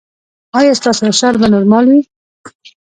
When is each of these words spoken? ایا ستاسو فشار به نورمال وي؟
ایا 0.57 0.73
ستاسو 0.79 1.03
فشار 1.15 1.33
به 1.41 1.47
نورمال 1.55 1.85
وي؟ 1.91 2.01